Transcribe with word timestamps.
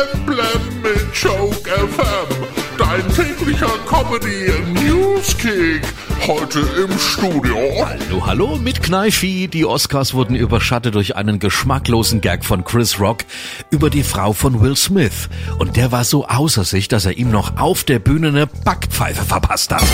Blam 0.00 0.24
Blam 0.24 0.82
mit 0.82 1.14
Joke 1.14 1.68
FM. 1.68 2.46
Dein 2.78 3.06
täglicher 3.14 3.68
Comedy 3.86 4.50
Newskick. 4.72 5.82
Heute 6.26 6.60
im 6.60 6.98
Studio. 6.98 7.58
Hallo, 7.84 8.26
hallo 8.26 8.56
mit 8.56 8.82
Kneifi. 8.82 9.48
Die 9.48 9.66
Oscars 9.66 10.14
wurden 10.14 10.36
überschattet 10.36 10.94
durch 10.94 11.16
einen 11.16 11.38
geschmacklosen 11.38 12.22
Gag 12.22 12.46
von 12.46 12.64
Chris 12.64 12.98
Rock 12.98 13.24
über 13.70 13.90
die 13.90 14.02
Frau 14.02 14.32
von 14.32 14.62
Will 14.62 14.76
Smith. 14.76 15.28
Und 15.58 15.76
der 15.76 15.92
war 15.92 16.04
so 16.04 16.26
außer 16.26 16.64
sich, 16.64 16.88
dass 16.88 17.04
er 17.04 17.18
ihm 17.18 17.30
noch 17.30 17.58
auf 17.58 17.84
der 17.84 17.98
Bühne 17.98 18.28
eine 18.28 18.46
Backpfeife 18.46 19.24
verpasst 19.24 19.70
hat. 19.70 19.84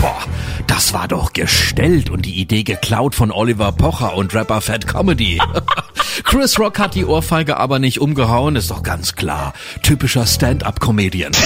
Boah, 0.00 0.22
das 0.68 0.92
war 0.92 1.08
doch 1.08 1.32
gestellt 1.32 2.08
und 2.08 2.24
die 2.24 2.40
Idee 2.40 2.62
geklaut 2.62 3.16
von 3.16 3.32
Oliver 3.32 3.72
Pocher 3.72 4.14
und 4.14 4.32
Rapper 4.32 4.60
Fat 4.60 4.86
Comedy. 4.86 5.40
Chris 6.26 6.58
Rock 6.58 6.80
hat 6.80 6.96
die 6.96 7.04
Ohrfeige 7.04 7.56
aber 7.56 7.78
nicht 7.78 8.00
umgehauen, 8.00 8.56
ist 8.56 8.70
doch 8.72 8.82
ganz 8.82 9.14
klar. 9.14 9.54
Typischer 9.82 10.26
Stand-up-Comedian. 10.26 11.32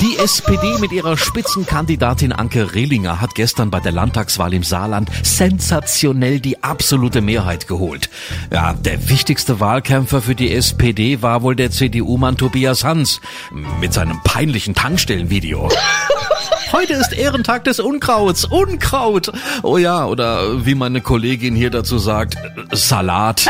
Die 0.00 0.16
SPD 0.18 0.78
mit 0.78 0.92
ihrer 0.92 1.16
Spitzenkandidatin 1.18 2.32
Anke 2.32 2.74
Rehlinger 2.74 3.20
hat 3.20 3.34
gestern 3.34 3.70
bei 3.70 3.80
der 3.80 3.92
Landtagswahl 3.92 4.54
im 4.54 4.62
Saarland 4.62 5.10
sensationell 5.24 6.40
die 6.40 6.62
absolute 6.62 7.20
Mehrheit 7.20 7.66
geholt. 7.66 8.08
Ja, 8.50 8.72
der 8.72 9.10
wichtigste 9.10 9.60
Wahlkämpfer 9.60 10.22
für 10.22 10.34
die 10.34 10.52
SPD 10.52 11.22
war 11.22 11.42
wohl 11.42 11.56
der 11.56 11.70
CDU-Mann 11.70 12.36
Tobias 12.36 12.84
Hans 12.84 13.20
mit 13.80 13.92
seinem 13.92 14.22
peinlichen 14.22 14.74
Tankstellenvideo. 14.74 15.68
Heute 16.72 16.92
ist 16.92 17.12
Ehrentag 17.12 17.64
des 17.64 17.80
Unkrauts. 17.80 18.44
Unkraut. 18.44 19.32
Oh 19.62 19.76
ja, 19.76 20.06
oder 20.06 20.64
wie 20.64 20.76
meine 20.76 21.00
Kollegin 21.00 21.56
hier 21.56 21.70
dazu 21.70 21.98
sagt, 21.98 22.36
Salat. 22.70 23.46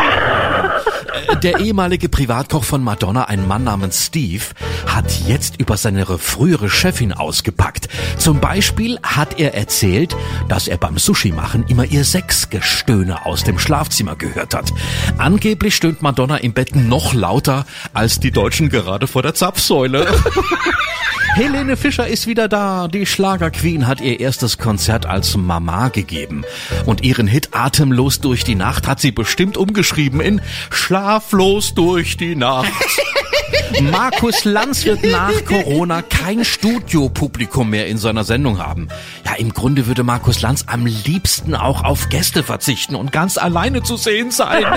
Der 1.43 1.61
ehemalige 1.61 2.09
Privatkoch 2.09 2.65
von 2.65 2.83
Madonna, 2.83 3.25
ein 3.25 3.47
Mann 3.47 3.65
namens 3.65 4.07
Steve, 4.07 4.45
hat 4.87 5.11
jetzt 5.27 5.59
über 5.59 5.77
seine 5.77 6.06
frühere 6.06 6.69
Chefin 6.69 7.12
ausgepackt. 7.12 7.89
Zum 8.19 8.41
Beispiel 8.41 8.98
hat 9.03 9.39
er 9.39 9.55
erzählt, 9.55 10.17
dass 10.48 10.69
er 10.69 10.77
beim 10.77 10.98
Sushi 10.98 11.33
machen 11.33 11.64
immer 11.69 11.84
ihr 11.84 12.05
Sexgestöhne 12.05 13.27
aus 13.27 13.45
dem 13.45 13.59
Schlafzimmer 13.59 14.17
gehört 14.17 14.55
hat. 14.55 14.72
Angeblich 15.19 15.77
stöhnt 15.77 16.03
Madonna 16.03 16.37
im 16.39 16.53
Bett 16.53 16.75
noch 16.75 17.15
lauter 17.15 17.67
als 17.92 18.20
die 18.20 18.31
Deutschen 18.31 18.69
gerade 18.69 19.06
vor 19.06 19.22
der 19.22 19.34
Zapfsäule. 19.34 20.06
Helene 21.34 21.77
Fischer 21.77 22.09
ist 22.09 22.27
wieder 22.27 22.48
da. 22.48 22.89
Die 22.89 23.06
Schlagerqueen 23.06 23.87
hat 23.87 24.00
ihr 24.00 24.19
erstes 24.19 24.59
Konzert 24.59 25.06
als 25.06 25.37
Mama 25.37 25.89
gegeben. 25.89 26.44
Und 26.87 27.03
ihren 27.03 27.28
Hit 27.28 27.50
Atemlos 27.53 28.20
durch 28.20 28.42
die 28.42 28.56
Nacht 28.56 28.89
hat 28.89 29.00
sie 29.00 29.12
bestimmt 29.12 29.56
umgeschrieben 29.56 30.20
in 30.20 30.41
Schlaflos 30.74 31.74
durch 31.74 32.16
die 32.16 32.36
Nacht. 32.36 32.70
Markus 33.80 34.44
Lanz 34.44 34.84
wird 34.84 35.04
nach 35.04 35.44
Corona 35.44 36.02
kein 36.02 36.44
Studiopublikum 36.44 37.70
mehr 37.70 37.86
in 37.86 37.98
seiner 37.98 38.24
Sendung 38.24 38.58
haben. 38.58 38.88
Ja, 39.24 39.34
im 39.34 39.54
Grunde 39.54 39.86
würde 39.86 40.02
Markus 40.02 40.42
Lanz 40.42 40.64
am 40.66 40.86
liebsten 40.86 41.54
auch 41.54 41.84
auf 41.84 42.08
Gäste 42.08 42.42
verzichten 42.42 42.94
und 42.94 43.12
ganz 43.12 43.38
alleine 43.38 43.82
zu 43.82 43.96
sehen 43.96 44.30
sein. 44.30 44.64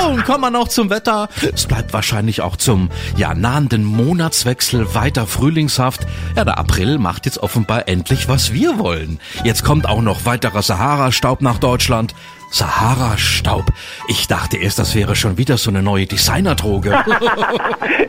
Oh, 0.00 0.10
und 0.10 0.24
kommen 0.24 0.42
wir 0.42 0.50
noch 0.50 0.68
zum 0.68 0.90
Wetter. 0.90 1.28
Es 1.52 1.66
bleibt 1.66 1.92
wahrscheinlich 1.92 2.40
auch 2.40 2.56
zum 2.56 2.90
ja 3.16 3.34
nahenden 3.34 3.84
Monatswechsel 3.84 4.94
weiter 4.94 5.26
frühlingshaft. 5.26 6.06
Ja, 6.36 6.44
der 6.44 6.58
April 6.58 6.98
macht 6.98 7.26
jetzt 7.26 7.38
offenbar 7.38 7.88
endlich, 7.88 8.28
was 8.28 8.52
wir 8.52 8.78
wollen. 8.78 9.18
Jetzt 9.44 9.64
kommt 9.64 9.88
auch 9.88 10.02
noch 10.02 10.24
weiterer 10.24 10.62
Sahara-Staub 10.62 11.40
nach 11.40 11.58
Deutschland. 11.58 12.14
Sahara-Staub. 12.50 13.66
Ich 14.08 14.26
dachte 14.26 14.56
erst, 14.56 14.78
das 14.78 14.94
wäre 14.94 15.14
schon 15.16 15.36
wieder 15.38 15.58
so 15.58 15.70
eine 15.70 15.82
neue 15.82 16.06
Designerdroge. 16.06 16.90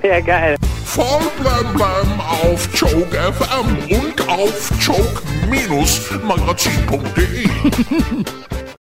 ja, 0.04 0.20
geil. 0.22 0.56
Voll 0.86 1.22
Blam 1.40 1.74
Blam 1.74 2.20
auf 2.20 2.70
Joke 2.74 3.16
FM 3.16 3.78
und 3.90 4.28
auf 4.28 4.72
joke-magazin.de. 4.80 7.50